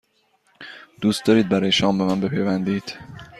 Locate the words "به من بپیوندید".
1.97-2.97